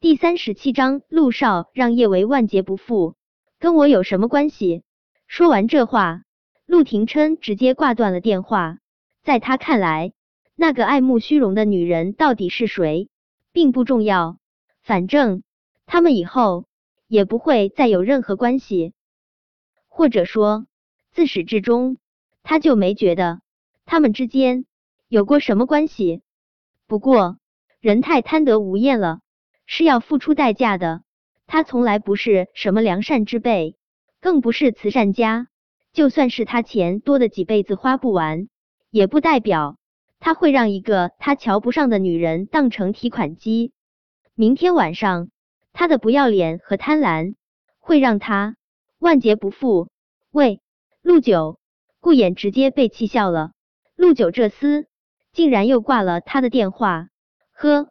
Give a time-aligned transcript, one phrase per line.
[0.00, 3.16] 第三十七章，陆少让叶维万劫不复，
[3.58, 4.84] 跟我有什么关系？
[5.26, 6.22] 说完这话，
[6.66, 8.78] 陆廷琛直接挂断了电话。
[9.24, 10.12] 在他看来，
[10.54, 13.08] 那个爱慕虚荣的女人到底是谁，
[13.50, 14.38] 并不重要。
[14.82, 15.42] 反正
[15.84, 16.68] 他们以后
[17.08, 18.92] 也不会再有任何关系，
[19.88, 20.68] 或者说，
[21.10, 21.96] 自始至终
[22.44, 23.40] 他就没觉得
[23.84, 24.64] 他们之间
[25.08, 26.22] 有过什么关系。
[26.86, 27.40] 不过，
[27.80, 29.18] 人太贪得无厌了。
[29.70, 31.02] 是要付出代价的。
[31.46, 33.76] 他从来不是什么良善之辈，
[34.20, 35.46] 更不是慈善家。
[35.92, 38.48] 就算是他钱多的几辈子花不完，
[38.90, 39.78] 也不代表
[40.20, 43.72] 他会让一个他瞧不上的女人当成提款机。
[44.34, 45.28] 明天晚上，
[45.72, 47.34] 他的不要脸和贪婪
[47.78, 48.56] 会让他
[48.98, 49.88] 万劫不复。
[50.30, 50.62] 喂，
[51.02, 51.58] 陆九，
[52.00, 53.52] 顾衍直接被气笑了。
[53.96, 54.86] 陆九这厮
[55.32, 57.08] 竟然又挂了他的电话。
[57.52, 57.90] 呵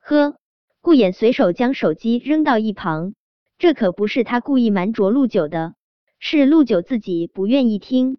[0.00, 0.36] 呵。
[0.82, 3.14] 顾衍随手将手机扔到一旁，
[3.56, 5.74] 这可不是他故意瞒着陆九的，
[6.18, 8.18] 是陆九自己不愿意听。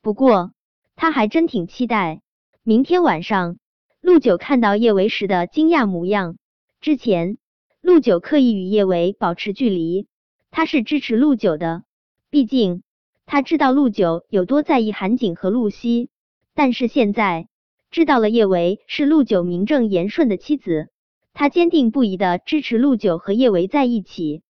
[0.00, 0.52] 不过
[0.96, 2.22] 他还真挺期待
[2.62, 3.58] 明天晚上
[4.00, 6.38] 陆九看到叶维时的惊讶模样。
[6.80, 7.36] 之前
[7.82, 10.06] 陆九刻意与叶维保持距离，
[10.50, 11.82] 他是支持陆九的，
[12.30, 12.82] 毕竟
[13.26, 16.08] 他知道陆九有多在意韩景和陆西。
[16.54, 17.46] 但是现在
[17.90, 20.88] 知道了叶维是陆九名正言顺的妻子。
[21.40, 24.42] 他坚定不移的支持陆九和叶维在一起。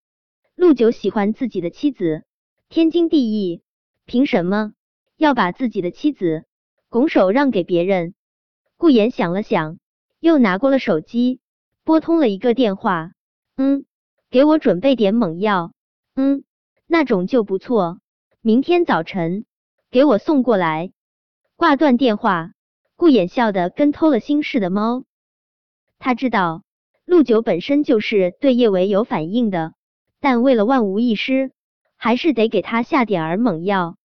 [0.56, 2.24] 陆九喜欢自己的妻子，
[2.69, 3.62] 天经地义，
[4.06, 4.72] 凭什么
[5.16, 6.46] 要把自己的妻子
[6.88, 8.14] 拱手让给别人？
[8.77, 9.78] 顾言想了想，
[10.18, 11.38] 又拿过了手机，
[11.84, 13.12] 拨通了一个电话。
[13.56, 13.84] 嗯，
[14.28, 15.72] 给我准备点猛药。
[16.16, 16.42] 嗯，
[16.88, 18.00] 那种就不错，
[18.41, 19.44] 明天早晨
[19.92, 20.91] 给我送过来。
[21.55, 22.50] 挂断电话，
[22.96, 25.05] 顾衍笑得跟偷了心似的猫。
[26.00, 26.64] 他知道。
[27.11, 29.72] 陆九本身就是对叶维有反应的，
[30.20, 31.50] 但为了万无一失，
[31.97, 33.97] 还是得给他下点儿猛药。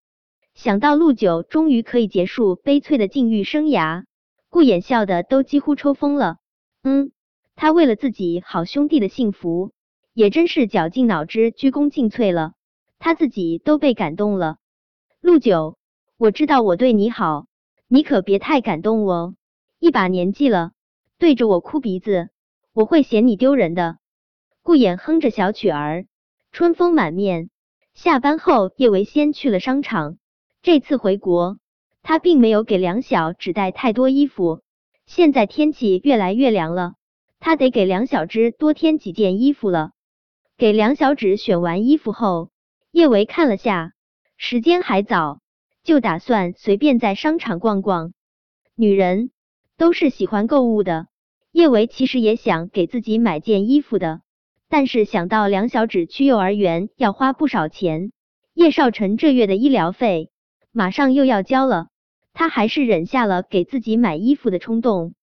[0.55, 4.05] 想到陆九终于可以结束悲催的禁欲生涯，
[4.49, 6.37] 顾衍笑的都几乎抽风了。
[6.81, 7.11] 嗯，
[7.55, 9.71] 他为了自己好兄弟的幸福，
[10.15, 12.53] 也真是绞尽脑汁、鞠躬尽瘁了。
[12.97, 14.57] 他自己都被感动了。
[15.21, 15.77] 陆九，
[16.17, 17.45] 我知道我对你好，
[17.87, 19.35] 你可别太感动哦。
[19.77, 20.71] 一把年纪了，
[21.19, 22.29] 对着我哭鼻子。
[22.75, 23.99] 我会嫌你丢人的。
[24.61, 26.07] 顾衍哼着小曲儿，
[26.51, 27.49] 春风满面。
[27.93, 30.17] 下班后，叶维先去了商场。
[30.61, 31.57] 这次回国，
[32.03, 34.61] 他并没有给梁小只带太多衣服。
[35.05, 36.95] 现在天气越来越凉了，
[37.39, 39.91] 他得给梁小芝多添几件衣服了。
[40.57, 42.49] 给梁小芷选完衣服后，
[42.91, 43.93] 叶维看了下，
[44.35, 45.39] 时间还早，
[45.81, 48.11] 就打算随便在商场逛逛。
[48.75, 49.31] 女人
[49.77, 51.07] 都是喜欢购物的。
[51.55, 54.19] 叶维其实也想给自己买件衣服的，
[54.67, 58.11] 但是想到梁小芷去幼儿园要花不少钱，
[58.53, 60.31] 叶少晨这月的医疗费
[60.73, 61.87] 马上又要交了，
[62.33, 65.13] 他还是忍下了给自己买衣服的冲动。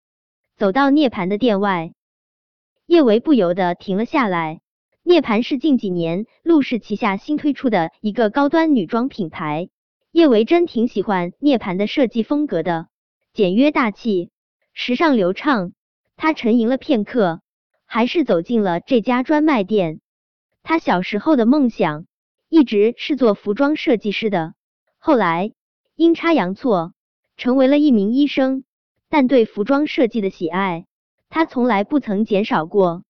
[0.56, 1.92] 走到涅槃的店外，
[2.86, 4.62] 叶维不由得停了下来。
[5.02, 9.68] 涅槃是近几年陆氏旗下新推出的一个高端女装品牌，
[10.12, 12.88] 叶维真挺喜欢涅槃的设计风格的，
[13.34, 14.30] 简约大气，
[14.72, 15.74] 时尚流畅。
[16.22, 17.40] 他沉吟了片刻，
[17.84, 20.00] 还是走进了这家专卖店。
[20.62, 22.06] 他小时候的梦想
[22.48, 24.54] 一直是做服装设计师的，
[25.00, 25.50] 后来
[25.96, 26.94] 阴差阳错
[27.36, 28.62] 成为了一名医生。
[29.08, 30.86] 但对服装设计的喜爱，
[31.28, 33.02] 他从来不曾减少过。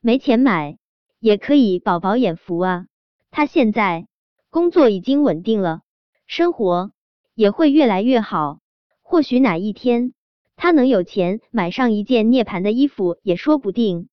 [0.00, 0.78] 没钱买
[1.20, 2.86] 也可以饱饱眼福啊！
[3.30, 4.08] 他现在
[4.50, 5.82] 工作已经稳定了，
[6.26, 6.90] 生活
[7.36, 8.58] 也会越来越好。
[9.02, 10.12] 或许哪一天。
[10.60, 14.08] 他能有钱买上一件涅槃的衣服也说不定。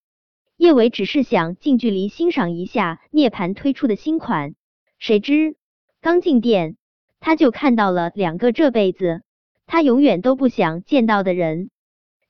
[0.58, 4.54] 叶伟只是想近距离欣赏一下涅槃推出的新款，
[5.00, 5.56] 谁知
[6.02, 6.78] 刚进店，
[7.20, 9.24] 他就看到了两个这辈子
[9.66, 11.72] 他永远都不想见到的人：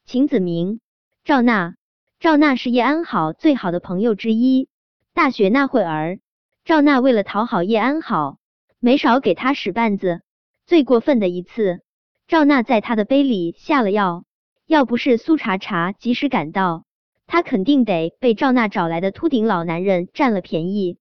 [0.05, 0.79] 秦子明、
[1.23, 1.75] 赵娜。
[2.17, 4.69] 赵娜是叶安好最好的朋友之一，
[5.13, 6.19] 大学那会儿，
[6.63, 8.37] 赵娜为了讨好叶安好，
[8.79, 10.21] 没少给他使绊子。
[10.65, 11.81] 最过分的一次。
[12.27, 14.25] 赵娜在他的杯里下了药，
[14.65, 16.83] 要不是苏茶茶及时赶到，
[17.27, 20.97] 他肯定得被赵娜找来的秃顶老男人占了便宜。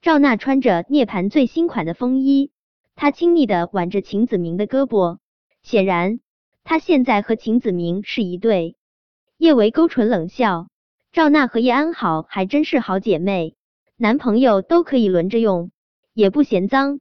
[0.00, 2.50] 赵娜穿着涅槃最新款的风衣，
[2.94, 5.18] 她亲昵的挽着秦子明的胳膊，
[5.62, 6.20] 显然
[6.62, 8.76] 她现在和秦子明是一对。
[9.36, 10.68] 叶维勾唇冷笑，
[11.12, 13.54] 赵娜和叶安好还真是好姐妹，
[13.98, 15.70] 男朋友都可以轮着用，
[16.14, 17.00] 也不嫌脏。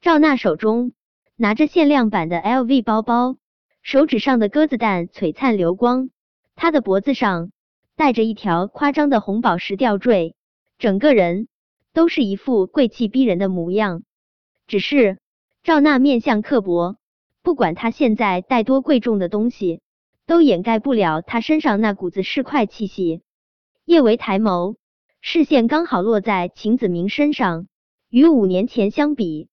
[0.00, 0.92] 赵娜手中。
[1.40, 3.36] 拿着限量版的 LV 包包，
[3.80, 6.10] 手指上的鸽子蛋璀璨流光。
[6.56, 7.52] 他的脖子上
[7.94, 10.34] 戴着一条夸张的红宝石吊坠，
[10.80, 11.46] 整个人
[11.92, 14.02] 都是一副贵气逼人的模样。
[14.66, 15.18] 只是
[15.62, 16.96] 赵娜面相刻薄，
[17.44, 19.80] 不管他现在带多贵重的东西，
[20.26, 23.22] 都掩盖不了他身上那股子市侩气息。
[23.84, 24.74] 叶维抬眸，
[25.20, 27.68] 视线刚好落在秦子明身上，
[28.10, 29.48] 与五年前相比，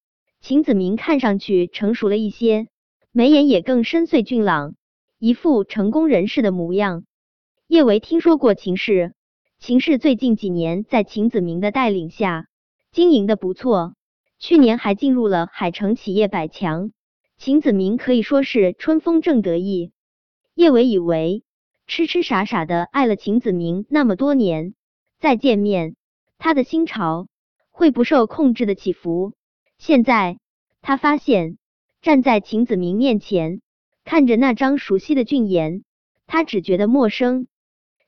[0.47, 2.67] 秦子明看上去成熟了一些。
[3.11, 4.75] 眉眼也更深邃俊朗，
[5.17, 7.03] 一副成功人士的模样。
[7.65, 9.15] 叶维听说过秦氏，
[9.57, 12.45] 秦氏最近几年在秦子明的带领下
[12.91, 13.95] 经营的不错，
[14.37, 16.91] 去年还进入了海城企业百强。
[17.39, 19.93] 秦子明可以说是春风正得意。
[20.53, 21.43] 叶维以为
[21.87, 24.75] 痴痴傻傻的爱了秦子明那么多年，
[25.17, 25.95] 再见面，
[26.37, 27.29] 他的心潮
[27.71, 29.33] 会不受控制的起伏。
[29.77, 30.39] 现在
[30.81, 31.57] 他发现。
[32.01, 33.61] 站在秦子明面前，
[34.03, 35.83] 看着那张熟悉的俊颜，
[36.27, 37.47] 他只觉得陌生，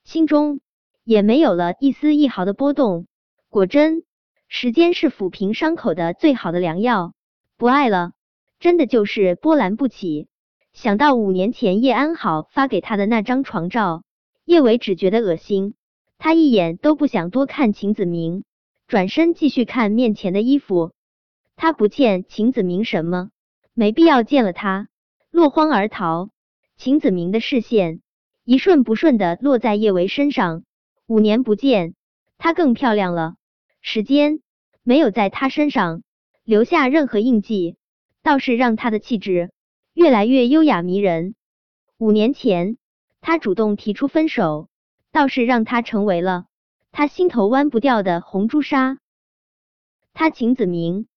[0.04, 0.60] 心中
[1.04, 3.08] 也没有了一丝一毫的波动。
[3.50, 4.04] 果真，
[4.48, 7.16] 时间是抚平伤口的最好的良药。
[7.58, 8.12] 不爱了，
[8.60, 10.28] 真的就是波澜不起。
[10.74, 14.04] 想到五年前叶安好发给他的那张床照，
[14.46, 15.74] 叶伟只觉得恶心。
[16.20, 18.44] 他一眼都不想多看秦子明，
[18.88, 20.92] 转身继续看面前的衣服。
[21.58, 23.32] 他不欠秦子明什么。
[23.74, 24.88] 没必要见了他，
[25.30, 26.30] 落荒而逃。
[26.78, 28.02] 秦子明的视线
[28.44, 30.64] 一顺不顺的落在叶维身上。
[31.08, 31.96] 五年不见，
[32.38, 33.36] 她更漂亮了。
[33.82, 34.42] 时间
[34.84, 36.04] 没有在她身上
[36.44, 37.76] 留下任何印记，
[38.24, 39.52] 倒是让她的气质
[39.94, 41.36] 越来越优雅迷人。
[41.98, 42.78] 五年前，
[43.22, 44.70] 他主动提出分手，
[45.12, 46.46] 倒是让她成为了
[46.92, 49.00] 他心头弯不掉的红朱砂。
[50.14, 51.08] 他秦子明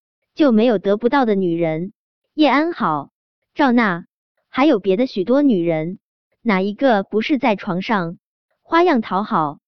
[0.40, 1.92] 就没有得不到的女人。
[2.32, 3.10] 叶安好，
[3.52, 4.06] 赵娜，
[4.48, 5.98] 还有别的许多女人，
[6.40, 8.16] 哪一个不是在床上。
[8.62, 9.58] 花样讨好？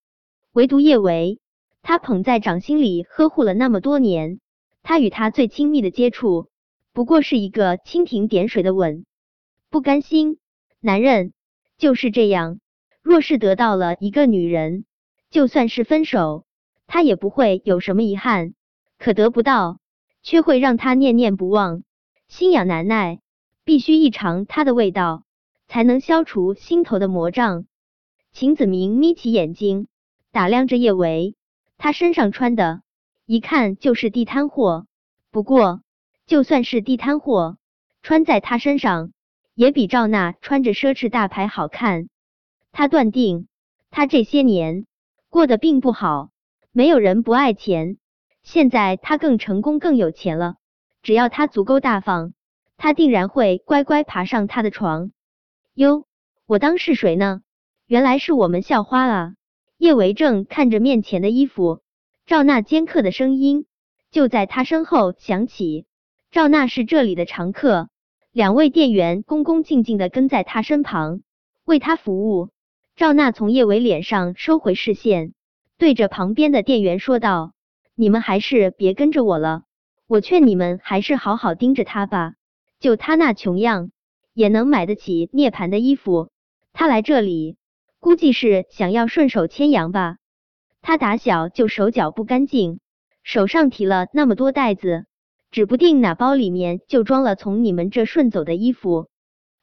[0.52, 1.40] 唯独叶维，
[1.82, 4.40] 他捧在掌心里呵护了那么多年，
[4.82, 6.48] 他与他最亲密的接触，
[6.94, 9.04] 不过是一个蜻蜓点水的吻。
[9.68, 10.38] 不甘心，
[10.80, 11.34] 男人。
[11.76, 12.60] 就是这样，
[13.02, 14.86] 若是得到了一个女人，
[15.28, 16.46] 就算是分手，
[16.86, 18.54] 他也不会有什么遗憾；
[18.98, 19.80] 可得不到，
[20.22, 21.82] 却会让他念念不忘。
[22.28, 23.20] 心痒难耐，
[23.64, 25.24] 必须一尝它的味道，
[25.68, 27.66] 才能消除心头的魔障。
[28.32, 29.88] 秦子明眯起眼睛，
[30.30, 31.34] 打量着叶维，
[31.76, 32.80] 他身上穿的，
[33.26, 34.86] 一看就是地摊货。
[35.30, 35.82] 不过，
[36.26, 37.58] 就算是地摊货，
[38.02, 39.12] 穿在他身上，
[39.54, 42.08] 也比赵娜穿着奢侈大牌好看。
[42.70, 43.48] 他断定，
[43.90, 44.86] 他这些年
[45.28, 46.30] 过得并不好。
[46.72, 47.98] 没有人不爱钱，
[48.42, 50.56] 现在他更成功，更有钱了。
[51.02, 52.32] 只要他足够大方，
[52.76, 55.10] 他定然会乖乖爬上他的床。
[55.74, 56.06] 哟，
[56.46, 57.42] 我当是谁呢？
[57.86, 59.34] 原来是我们校花啊！
[59.78, 61.82] 叶维正看着面前的衣服，
[62.24, 63.66] 赵娜尖刻的声音
[64.10, 65.86] 就在他身后响起。
[66.30, 67.88] 赵娜是这里的常客，
[68.30, 71.20] 两位店员恭恭敬敬的跟在他身旁
[71.64, 72.50] 为他服务。
[72.94, 75.34] 赵娜从叶维脸上收回视线，
[75.78, 77.52] 对着旁边的店员说道
[77.94, 79.62] ：“你们还是别跟着我了。”
[80.08, 82.34] 我劝你们还是好好盯着他吧，
[82.80, 83.92] 就他那穷样，
[84.34, 86.28] 也能买得起涅槃的衣服。
[86.74, 87.56] 他来这里，
[87.98, 90.18] 估计是想要顺手牵羊吧。
[90.82, 92.78] 他打小就手脚不干净，
[93.22, 95.06] 手上提了那么多袋子，
[95.50, 99.08] 指不定哪包里面就装了从你们这顺走的衣服。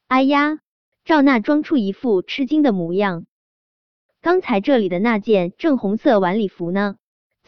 [0.08, 0.58] 哎呀，
[1.04, 3.24] 赵娜装出一副吃惊的模样。
[4.20, 6.96] 刚才这里的那件正红色晚礼服呢？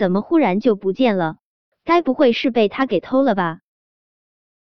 [0.02, 1.36] 怎么忽然就不见了？
[1.84, 3.60] 该不会是被他给偷了吧？